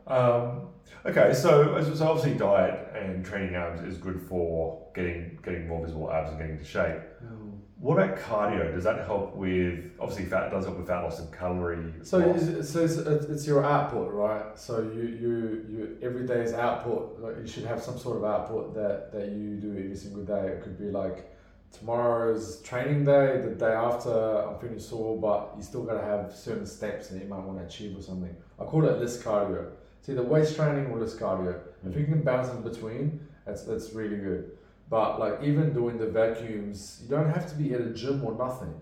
Um, 0.09 0.69
okay, 1.05 1.33
so, 1.33 1.81
so 1.93 2.07
obviously 2.07 2.33
diet 2.37 2.93
and 2.95 3.23
training 3.23 3.55
abs 3.55 3.81
is 3.81 3.97
good 3.97 4.21
for 4.21 4.87
getting 4.95 5.39
getting 5.43 5.67
more 5.67 5.85
visible 5.85 6.11
abs 6.11 6.29
and 6.29 6.39
getting 6.39 6.53
into 6.53 6.65
shape. 6.65 6.99
Mm. 7.23 7.59
What 7.77 7.97
about 7.97 8.17
cardio? 8.17 8.73
Does 8.73 8.83
that 8.83 9.05
help 9.05 9.35
with 9.35 9.91
obviously 9.99 10.25
fat 10.25 10.49
does 10.49 10.65
help 10.65 10.77
with 10.77 10.87
fat 10.87 11.01
loss 11.01 11.19
and 11.19 11.31
calorie 11.31 11.93
So, 12.03 12.17
loss? 12.17 12.43
it's, 12.43 12.69
so 12.71 12.83
it's, 12.83 12.97
it's 12.97 13.47
your 13.47 13.63
output, 13.63 14.11
right? 14.11 14.57
So 14.57 14.81
you, 14.81 15.01
you, 15.01 15.65
you 15.69 15.97
every 16.01 16.27
day's 16.27 16.53
output. 16.53 17.19
Like 17.19 17.37
you 17.39 17.47
should 17.47 17.63
have 17.65 17.81
some 17.81 17.97
sort 17.97 18.17
of 18.17 18.25
output 18.25 18.73
that, 18.75 19.13
that 19.13 19.29
you 19.29 19.55
do 19.55 19.69
every 19.77 19.95
single 19.95 20.23
day. 20.23 20.47
It 20.47 20.61
could 20.61 20.77
be 20.77 20.91
like 20.91 21.31
tomorrow's 21.71 22.61
training 22.63 23.05
day, 23.05 23.41
the 23.41 23.51
day 23.51 23.71
after 23.71 24.11
I'm 24.11 24.59
feeling 24.59 24.79
sore, 24.79 25.19
but 25.21 25.53
you 25.55 25.63
still 25.63 25.83
gotta 25.83 26.03
have 26.03 26.33
certain 26.33 26.65
steps 26.65 27.07
that 27.09 27.21
you 27.21 27.29
might 27.29 27.43
want 27.43 27.59
to 27.59 27.65
achieve 27.65 27.97
or 27.97 28.01
something. 28.01 28.35
I 28.59 28.65
call 28.65 28.85
it 28.89 28.99
LISS 28.99 29.23
cardio. 29.23 29.71
It's 29.99 30.09
either 30.09 30.23
waist 30.23 30.55
training 30.55 30.87
or 30.87 30.99
just 30.99 31.19
cardio. 31.19 31.59
If 31.85 31.93
mm. 31.93 31.99
you 31.99 32.05
can 32.05 32.21
balance 32.23 32.49
in 32.49 32.61
between, 32.61 33.19
that's 33.45 33.63
that's 33.63 33.93
really 33.93 34.17
good. 34.17 34.51
But 34.89 35.19
like 35.19 35.43
even 35.43 35.73
doing 35.73 35.97
the 35.97 36.07
vacuums, 36.07 36.99
you 37.03 37.09
don't 37.09 37.29
have 37.29 37.47
to 37.49 37.55
be 37.55 37.73
at 37.73 37.81
a 37.81 37.91
gym 37.91 38.23
or 38.23 38.33
nothing. 38.33 38.73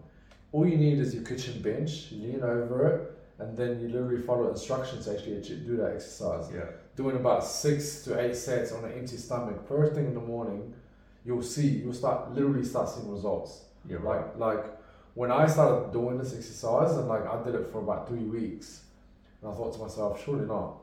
All 0.51 0.65
you 0.65 0.77
need 0.77 1.00
is 1.00 1.13
your 1.13 1.24
kitchen 1.24 1.62
bench. 1.62 2.12
You 2.12 2.31
lean 2.31 2.43
over 2.43 2.88
it, 2.88 3.41
and 3.41 3.57
then 3.57 3.81
you 3.81 3.89
literally 3.89 4.21
follow 4.21 4.50
instructions 4.50 5.05
to 5.05 5.13
actually 5.13 5.38
actually 5.38 5.59
do 5.59 5.75
that 5.77 5.95
exercise. 5.95 6.50
Yeah. 6.53 6.65
Doing 6.95 7.17
about 7.17 7.43
six 7.43 8.03
to 8.03 8.19
eight 8.19 8.36
sets 8.36 8.71
on 8.71 8.86
an 8.86 8.93
empty 8.93 9.17
stomach, 9.17 9.67
first 9.67 9.93
thing 9.93 10.07
in 10.07 10.13
the 10.13 10.21
morning, 10.21 10.74
you'll 11.25 11.43
see 11.43 11.67
you'll 11.67 11.93
start 11.93 12.31
literally 12.31 12.63
start 12.63 12.89
seeing 12.89 13.12
results. 13.12 13.65
Yeah. 13.88 13.97
Right. 14.00 14.38
Like 14.38 14.57
like 14.57 14.77
when 15.13 15.31
I 15.31 15.47
started 15.47 15.91
doing 15.91 16.17
this 16.17 16.36
exercise 16.36 16.95
and 16.95 17.07
like 17.07 17.25
I 17.25 17.43
did 17.43 17.55
it 17.55 17.71
for 17.71 17.79
about 17.79 18.07
three 18.07 18.24
weeks, 18.24 18.81
and 19.41 19.51
I 19.51 19.55
thought 19.55 19.74
to 19.74 19.79
myself, 19.79 20.24
surely 20.24 20.45
not. 20.45 20.77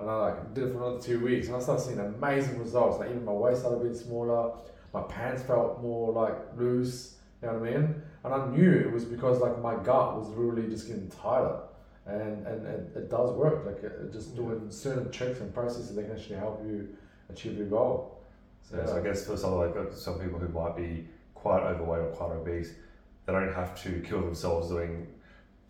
And 0.00 0.10
I 0.10 0.16
like 0.16 0.54
did 0.54 0.64
it 0.64 0.72
for 0.72 0.78
another 0.78 1.00
two 1.00 1.20
weeks, 1.20 1.48
and 1.48 1.56
I 1.56 1.60
started 1.60 1.82
seeing 1.82 1.98
amazing 1.98 2.58
results. 2.58 2.98
Like 2.98 3.10
even 3.10 3.24
my 3.24 3.32
waist 3.32 3.60
started 3.60 3.82
being 3.82 3.94
smaller, 3.94 4.52
my 4.94 5.02
pants 5.02 5.42
felt 5.42 5.82
more 5.82 6.12
like 6.12 6.34
loose. 6.56 7.16
You 7.42 7.48
know 7.48 7.58
what 7.58 7.68
I 7.68 7.72
mean? 7.72 8.02
And 8.24 8.34
I 8.34 8.46
knew 8.48 8.72
it 8.72 8.90
was 8.92 9.04
because 9.04 9.40
like 9.40 9.60
my 9.60 9.74
gut 9.76 10.18
was 10.18 10.30
really 10.30 10.68
just 10.68 10.86
getting 10.86 11.10
tighter, 11.10 11.60
and 12.06 12.46
and, 12.46 12.66
and 12.66 12.96
it 12.96 13.10
does 13.10 13.32
work. 13.32 13.66
Like 13.66 13.82
it, 13.82 13.92
it 14.00 14.12
just 14.12 14.34
doing 14.34 14.70
certain 14.70 15.10
tricks 15.10 15.40
and 15.40 15.52
processes 15.52 15.94
that 15.94 16.02
can 16.02 16.12
actually 16.12 16.36
help 16.36 16.62
you 16.64 16.88
achieve 17.28 17.58
your 17.58 17.66
goal. 17.66 18.18
So, 18.62 18.82
so 18.86 18.98
I 18.98 19.02
guess 19.02 19.26
for 19.26 19.36
some 19.36 19.54
like 19.56 19.76
uh, 19.76 19.94
some 19.94 20.18
people 20.18 20.38
who 20.38 20.48
might 20.48 20.76
be 20.76 21.08
quite 21.34 21.62
overweight 21.62 22.00
or 22.00 22.10
quite 22.10 22.32
obese, 22.32 22.72
they 23.26 23.32
don't 23.32 23.52
have 23.52 23.80
to 23.82 24.00
kill 24.00 24.20
themselves 24.20 24.68
doing 24.68 25.08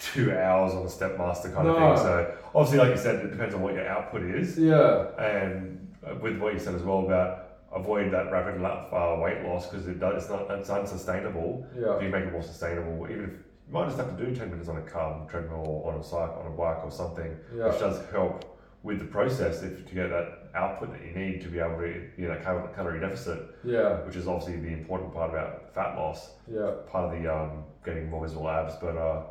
two 0.01 0.33
hours 0.35 0.73
on 0.75 0.85
a 0.87 0.89
step 0.89 1.17
master 1.19 1.51
kind 1.51 1.69
of 1.69 1.77
thing. 1.77 1.97
So 2.05 2.35
obviously, 2.55 2.79
like 2.79 2.91
you 2.91 3.01
said, 3.01 3.17
it 3.25 3.31
depends 3.31 3.55
on 3.55 3.61
what 3.61 3.75
your 3.75 3.87
output 3.87 4.23
is, 4.23 4.59
Yeah, 4.59 5.09
and 5.19 5.95
uh, 6.05 6.15
with 6.17 6.39
what 6.39 6.55
you 6.55 6.59
said 6.59 6.75
as 6.75 6.83
well 6.83 7.05
about 7.07 7.47
avoid 7.73 8.13
that 8.13 8.33
rapid 8.33 8.61
uh, 8.65 9.21
weight 9.23 9.45
loss 9.47 9.69
because 9.71 9.87
it 9.87 10.01
does 10.01 10.23
it's 10.25 10.31
not 10.33 10.51
it's 10.51 10.71
unsustainable. 10.71 11.65
yeah, 11.79 11.95
If 11.97 12.03
you 12.03 12.09
make 12.09 12.25
it 12.25 12.33
more 12.33 12.43
sustainable, 12.43 13.07
even 13.11 13.25
if 13.25 13.31
you 13.31 13.73
might 13.73 13.85
just 13.85 13.99
have 13.99 14.17
to 14.17 14.25
do 14.27 14.35
ten 14.35 14.51
minutes 14.51 14.69
on 14.69 14.79
a 14.79 14.83
car 14.83 15.25
treadmill 15.31 15.65
or 15.85 15.93
on 15.93 16.01
a 16.01 16.03
cycle 16.03 16.43
on 16.45 16.47
a 16.53 16.57
bike 16.57 16.83
or 16.83 16.91
something, 16.91 17.37
yeah. 17.57 17.69
which 17.69 17.79
does 17.79 18.03
help 18.11 18.59
with 18.83 18.99
the 18.99 19.05
process 19.05 19.63
if 19.63 19.87
to 19.87 19.95
get 19.95 20.09
that 20.09 20.49
output 20.55 20.91
that 20.91 21.03
you 21.05 21.13
need 21.13 21.43
to 21.43 21.49
be 21.49 21.59
able 21.61 21.77
to 21.79 22.09
you 22.17 22.27
know 22.27 22.37
cal- 22.43 22.67
calorie 22.75 22.99
deficit, 22.99 23.39
Yeah, 23.63 24.01
which 24.07 24.17
is 24.17 24.27
obviously 24.27 24.57
the 24.61 24.73
important 24.73 25.13
part 25.13 25.31
about 25.31 25.73
fat 25.75 25.95
loss, 25.97 26.31
yeah. 26.51 26.73
part 26.91 27.15
of 27.15 27.23
the 27.23 27.33
um, 27.33 27.65
getting 27.85 28.09
more 28.11 28.23
visible 28.27 28.49
abs. 28.49 28.75
But 28.81 28.97
uh, 28.97 29.23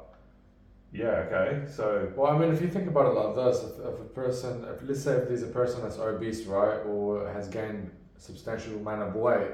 yeah, 0.92 1.28
okay, 1.28 1.66
so 1.68 2.12
Well, 2.16 2.32
I 2.32 2.38
mean, 2.38 2.52
if 2.52 2.62
you 2.62 2.70
think 2.70 2.88
about 2.88 3.08
it 3.08 3.20
like 3.20 3.36
this, 3.36 3.64
if, 3.64 3.80
if 3.80 4.00
a 4.00 4.10
person, 4.14 4.66
if 4.66 4.88
let's 4.88 5.04
say 5.04 5.14
if 5.14 5.28
there's 5.28 5.44
a 5.44 5.48
person 5.48 5.82
that's 5.84 5.98
obese, 5.98 6.46
right, 6.46 6.78
or 6.86 7.32
has 7.32 7.48
gained 7.48 7.92
a 8.18 8.20
substantial 8.20 8.76
amount 8.76 9.04
of 9.04 9.16
weight, 9.16 9.52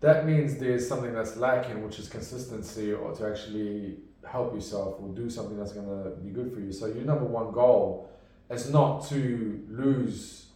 that 0.00 0.26
means 0.26 0.58
there's 0.58 0.86
something 0.86 1.12
that's 1.14 1.36
lacking, 1.36 1.84
which 1.84 1.98
is 1.98 2.08
consistency, 2.08 2.92
or 2.92 3.12
to 3.12 3.28
actually 3.28 3.96
help 4.26 4.54
yourself 4.54 4.96
or 5.00 5.08
do 5.14 5.30
something 5.30 5.56
that's 5.56 5.72
going 5.72 5.86
to 5.86 6.10
be 6.20 6.30
good 6.30 6.52
for 6.52 6.60
you. 6.60 6.72
So 6.72 6.86
your 6.86 7.04
number 7.04 7.24
one 7.24 7.52
goal 7.52 8.10
is 8.50 8.70
not 8.70 9.06
to 9.08 9.64
lose 9.68 10.46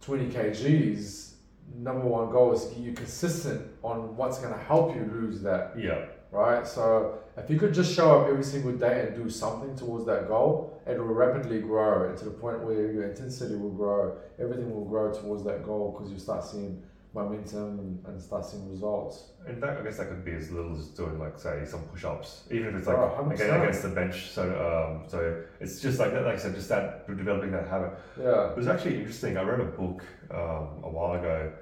20 0.00 0.26
kgs. 0.26 1.33
Number 1.72 2.06
one 2.06 2.30
goal 2.30 2.52
is 2.52 2.66
to 2.66 2.74
get 2.74 2.78
you 2.78 2.92
consistent 2.92 3.66
on 3.82 4.16
what's 4.16 4.38
going 4.38 4.52
to 4.52 4.60
help 4.60 4.94
you 4.94 5.02
lose 5.12 5.40
that 5.42 5.72
yeah, 5.78 6.06
right? 6.30 6.66
So 6.66 7.18
if 7.36 7.50
you 7.50 7.58
could 7.58 7.74
just 7.74 7.94
show 7.94 8.20
up 8.20 8.28
every 8.28 8.44
single 8.44 8.72
day 8.72 9.06
and 9.06 9.16
do 9.16 9.28
something 9.28 9.76
towards 9.76 10.06
that 10.06 10.28
goal, 10.28 10.80
it 10.86 10.98
will 10.98 11.06
rapidly 11.06 11.60
grow 11.60 12.08
and 12.08 12.18
to 12.18 12.24
the 12.26 12.30
point 12.30 12.60
where 12.60 12.92
your 12.92 13.08
intensity 13.08 13.56
will 13.56 13.70
grow. 13.70 14.16
Everything 14.38 14.72
will 14.72 14.84
grow 14.84 15.12
towards 15.12 15.42
that 15.44 15.64
goal 15.64 15.92
because 15.92 16.12
you 16.12 16.18
start 16.18 16.44
seeing 16.44 16.82
momentum 17.14 18.00
and, 18.06 18.20
start 18.20 18.44
seeing 18.44 18.68
results. 18.68 19.30
and 19.46 19.62
that, 19.62 19.78
I 19.78 19.82
guess 19.82 19.98
that 19.98 20.08
could 20.08 20.24
be 20.24 20.32
as 20.32 20.50
little 20.50 20.76
as 20.76 20.88
doing 20.88 21.18
like 21.18 21.38
say 21.38 21.64
some 21.64 21.82
push-ups, 21.84 22.44
even 22.50 22.68
if 22.68 22.74
it's 22.76 22.86
like 22.88 22.96
Oh, 22.96 23.16
100%. 23.22 23.34
again 23.34 23.60
against 23.60 23.82
the 23.82 23.88
bench. 23.90 24.30
So 24.30 24.42
um, 24.42 25.08
so 25.08 25.42
it's 25.60 25.80
just 25.80 25.98
like 25.98 26.12
that, 26.12 26.24
like 26.24 26.34
I 26.34 26.38
said, 26.38 26.54
just 26.54 26.68
that 26.70 27.06
developing 27.16 27.52
that 27.52 27.68
habit. 27.68 27.92
Yeah. 28.20 28.50
It 28.50 28.56
was 28.56 28.66
actually 28.68 28.96
interesting. 28.98 29.36
I 29.36 29.42
read 29.42 29.60
a 29.60 29.64
book 29.64 30.02
um, 30.30 30.82
a 30.82 30.90
while 30.90 31.12
ago 31.18 31.52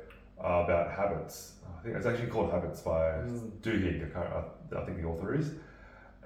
uh, 0.43 0.65
about 0.65 0.91
habits. 0.91 1.55
I 1.79 1.83
think 1.83 1.97
it's 1.97 2.07
actually 2.07 2.29
called 2.29 2.51
Habits 2.51 2.81
by 2.81 3.11
Mm. 3.11 3.51
Duhigg. 3.61 4.07
I, 4.07 4.11
can't, 4.15 4.33
I, 4.33 4.81
I 4.81 4.85
think 4.87 4.99
the 5.03 5.05
author 5.09 5.35
is. 5.35 5.51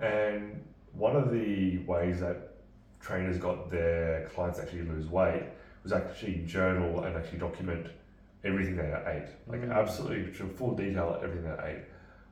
And 0.01 0.63
one 0.93 1.17
of 1.17 1.33
the 1.33 1.79
ways 1.79 2.21
that 2.21 2.53
trainers 3.01 3.39
got 3.39 3.71
their 3.71 4.29
clients 4.35 4.59
actually 4.59 4.83
lose 4.83 5.07
weight 5.09 5.45
was 5.83 5.93
actually 5.93 6.43
journal 6.47 7.05
and 7.05 7.17
actually 7.17 7.39
document 7.39 7.87
everything 8.47 8.77
they 8.77 8.93
ate, 9.07 9.29
like 9.47 9.63
Mm. 9.63 9.73
absolutely 9.73 10.33
to 10.39 10.47
full 10.59 10.75
detail 10.77 11.19
everything 11.23 11.45
they 11.51 11.63
ate, 11.71 11.83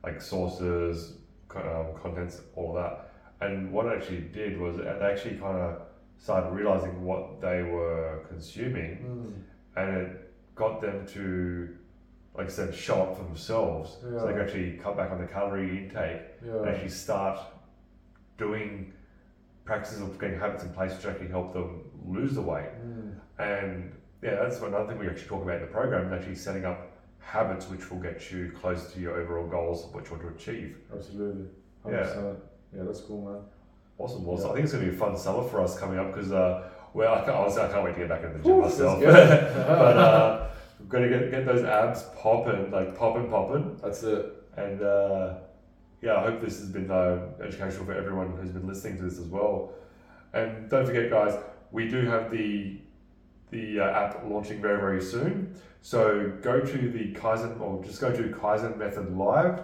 like 0.03 0.21
sources, 0.21 1.17
um, 1.55 1.87
contents, 2.01 2.41
all 2.55 2.73
that. 2.73 2.93
And 3.41 3.71
what 3.71 3.85
it 3.87 3.97
actually 3.97 4.21
did 4.39 4.59
was 4.59 4.77
they 4.77 4.87
actually 4.87 5.37
kind 5.37 5.57
of 5.57 5.81
started 6.17 6.49
realizing 6.51 7.03
what 7.03 7.41
they 7.41 7.61
were 7.63 8.23
consuming 8.29 8.91
Mm. 8.97 9.33
and 9.79 9.97
it 10.01 10.33
got 10.55 10.79
them 10.81 11.05
to, 11.07 11.75
like 12.37 12.47
I 12.47 12.49
said, 12.49 12.73
show 12.73 13.01
up 13.03 13.17
for 13.17 13.23
themselves. 13.23 13.97
So 14.01 14.25
they 14.25 14.33
could 14.33 14.41
actually 14.41 14.71
cut 14.77 14.95
back 14.97 15.11
on 15.11 15.19
the 15.19 15.27
calorie 15.27 15.83
intake 15.83 16.21
and 16.41 16.69
actually 16.69 16.89
start 16.89 17.37
doing 18.37 18.93
practices 19.65 20.01
of 20.01 20.17
getting 20.19 20.39
habits 20.39 20.63
in 20.63 20.69
place 20.71 20.95
which 20.95 21.05
actually 21.05 21.27
help 21.29 21.51
them 21.53 21.81
lose 22.07 22.33
the 22.35 22.41
weight. 22.41 22.71
Mm. 22.85 23.13
And 23.39 23.91
yeah, 24.25 24.35
that's 24.41 24.59
another 24.59 24.87
thing 24.87 24.97
we 24.97 25.07
actually 25.07 25.27
talk 25.27 25.43
about 25.43 25.57
in 25.57 25.61
the 25.61 25.67
program 25.67 26.07
is 26.07 26.19
actually 26.19 26.35
setting 26.35 26.65
up 26.65 26.91
habits 27.19 27.69
which 27.69 27.91
will 27.91 27.99
get 27.99 28.31
you 28.31 28.51
closer 28.59 28.89
to 28.91 28.99
your 28.99 29.19
overall 29.19 29.45
goals 29.47 29.85
of 29.85 29.93
what 29.93 30.05
you 30.05 30.11
want 30.11 30.23
to 30.23 30.29
achieve. 30.29 30.77
Absolutely. 30.91 31.45
Yeah. 31.87 32.07
100%. 32.07 32.37
Yeah, 32.75 32.83
that's 32.83 33.01
cool, 33.01 33.21
man. 33.23 33.41
Awesome. 33.99 34.25
Well, 34.25 34.37
so 34.37 34.49
I 34.49 34.53
think 34.53 34.63
it's 34.63 34.73
going 34.73 34.85
to 34.85 34.91
be 34.91 34.95
a 34.95 34.99
fun 34.99 35.15
summer 35.15 35.47
for 35.47 35.61
us 35.61 35.77
coming 35.77 35.99
up 35.99 36.11
because, 36.11 36.31
uh, 36.31 36.67
well, 36.93 37.13
I 37.13 37.23
can't, 37.23 37.37
honestly, 37.37 37.61
I 37.61 37.67
can't 37.67 37.83
wait 37.83 37.93
to 37.93 37.99
get 37.99 38.09
back 38.09 38.23
into 38.23 38.39
the 38.39 38.43
gym 38.43 38.53
Ooh, 38.53 38.61
myself. 38.61 38.99
but 39.03 39.97
uh, 39.97 40.47
we've 40.79 40.89
got 40.89 40.99
to 40.99 41.09
get, 41.09 41.31
get 41.31 41.45
those 41.45 41.63
abs 41.63 42.03
popping, 42.17 42.71
like 42.71 42.97
popping, 42.97 43.29
popping. 43.29 43.79
That's 43.83 44.01
it. 44.01 44.25
And 44.57 44.81
uh, 44.81 45.35
yeah, 46.01 46.17
I 46.17 46.23
hope 46.23 46.41
this 46.41 46.59
has 46.59 46.69
been 46.69 46.89
uh, 46.89 47.27
educational 47.43 47.85
for 47.85 47.93
everyone 47.93 48.35
who's 48.37 48.51
been 48.51 48.67
listening 48.67 48.97
to 48.97 49.03
this 49.03 49.19
as 49.19 49.27
well. 49.27 49.73
And 50.33 50.67
don't 50.67 50.85
forget, 50.85 51.11
guys, 51.11 51.37
we 51.71 51.87
do 51.87 52.05
have 52.07 52.31
the 52.31 52.79
the 53.55 53.79
uh, 53.79 53.89
app 54.01 54.23
launching 54.27 54.61
very 54.61 54.79
very 54.79 55.01
soon. 55.01 55.55
So 55.81 56.31
go 56.41 56.59
to 56.59 56.77
the 56.89 57.13
Kaizen 57.13 57.59
or 57.61 57.83
just 57.83 58.01
go 58.01 58.11
to 58.11 58.23
Kaizen 58.23 58.77
Method 58.77 59.15
Live. 59.15 59.63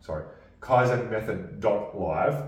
Sorry, 0.00 0.24
Kaizen 0.60 1.10
Method 1.10 1.60
dot 1.60 1.98
live. 1.98 2.44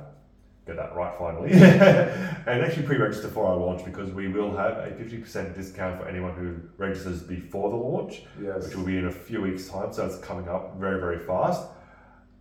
Get 0.64 0.76
that 0.76 0.94
right 0.94 1.12
finally, 1.18 1.50
and 2.50 2.62
actually 2.64 2.84
pre-register 2.86 3.26
for 3.26 3.46
our 3.48 3.56
launch 3.56 3.84
because 3.84 4.12
we 4.12 4.28
will 4.28 4.56
have 4.56 4.74
a 4.78 4.92
fifty 4.94 5.18
percent 5.18 5.56
discount 5.56 5.98
for 6.00 6.06
anyone 6.06 6.34
who 6.34 6.54
registers 6.78 7.20
before 7.20 7.68
the 7.70 7.76
launch 7.76 8.22
Yes. 8.40 8.68
which 8.68 8.76
will 8.76 8.84
be 8.84 8.96
in 8.96 9.06
a 9.06 9.10
few 9.10 9.40
weeks' 9.42 9.66
time. 9.68 9.92
So 9.92 10.06
it's 10.06 10.18
coming 10.18 10.48
up 10.48 10.76
very, 10.78 11.00
very 11.00 11.18
fast. 11.18 11.62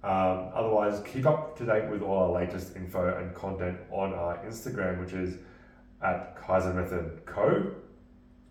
Um, 0.03 0.49
otherwise, 0.53 1.01
keep 1.11 1.25
up 1.25 1.57
to 1.57 1.65
date 1.65 1.89
with 1.89 2.03
all 2.03 2.17
our 2.25 2.31
latest 2.41 2.75
info 2.75 3.17
and 3.17 3.33
content 3.33 3.77
on 3.89 4.13
our 4.13 4.37
Instagram, 4.45 4.99
which 4.99 5.13
is 5.13 5.37
at 6.03 6.37
Kaizen 6.39 6.75
Method 6.75 7.21
Co, 7.25 7.71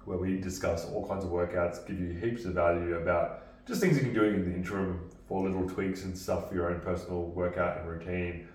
where 0.05 0.19
we 0.19 0.41
discuss 0.41 0.87
all 0.87 1.07
kinds 1.07 1.25
of 1.25 1.31
workouts, 1.31 1.87
give 1.87 2.01
you 2.01 2.13
heaps 2.13 2.45
of 2.45 2.55
value 2.55 2.97
about 2.97 3.45
just 3.67 3.81
things 3.81 3.97
you 3.97 4.03
can 4.03 4.15
do 4.15 4.25
in 4.25 4.51
the 4.51 4.55
interim 4.55 5.09
for 5.29 5.43
little 5.47 5.69
tweaks 5.69 6.05
and 6.05 6.17
stuff 6.17 6.49
for 6.49 6.55
your 6.55 6.71
own 6.71 6.81
personal 6.81 7.27
workout 7.27 7.79
and 7.79 7.89
routine, 7.89 8.49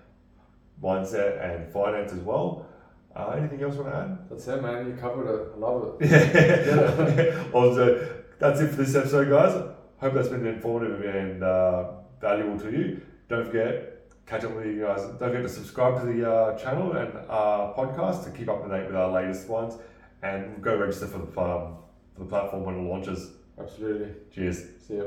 mindset, 0.82 1.42
and 1.42 1.72
finance 1.72 2.12
as 2.12 2.18
well. 2.20 2.66
Uh, 3.14 3.30
anything 3.38 3.62
else 3.62 3.76
you 3.76 3.82
want 3.82 3.94
to 3.94 3.98
add? 3.98 4.18
That's 4.28 4.46
it, 4.46 4.62
man. 4.62 4.88
You 4.88 4.94
covered 4.94 5.26
it. 5.34 5.52
I 5.54 5.58
love 5.58 5.96
it. 6.00 6.10
Yeah. 6.10 7.44
also, 7.54 8.24
that's 8.38 8.60
it 8.60 8.68
for 8.68 8.76
this 8.76 8.94
episode, 8.94 9.30
guys. 9.30 9.54
Hope 9.98 10.12
that's 10.12 10.28
been 10.28 10.46
informative 10.46 11.02
and 11.02 11.42
uh, 11.42 11.92
valuable 12.20 12.58
to 12.60 12.70
you. 12.70 13.00
Don't 13.30 13.46
forget, 13.46 14.10
catch 14.26 14.44
up 14.44 14.54
with 14.54 14.66
you 14.66 14.82
guys. 14.82 15.00
Don't 15.00 15.18
forget 15.18 15.42
to 15.42 15.48
subscribe 15.48 15.98
to 16.00 16.06
the 16.06 16.30
uh, 16.30 16.58
channel 16.58 16.92
and 16.92 17.16
our 17.30 17.72
podcast 17.74 18.24
to 18.24 18.30
keep 18.30 18.50
up 18.50 18.62
to 18.62 18.68
date 18.68 18.86
with 18.86 18.96
our 18.96 19.10
latest 19.10 19.48
ones. 19.48 19.78
And 20.22 20.62
go 20.62 20.76
register 20.76 21.06
for 21.06 21.18
the 21.18 21.40
um, 21.40 21.76
for 22.14 22.20
the 22.20 22.26
platform 22.26 22.64
when 22.64 22.74
it 22.76 22.88
launches. 22.88 23.30
Absolutely. 23.58 24.08
Cheers. 24.34 24.64
See 24.86 24.96
ya. 24.96 25.06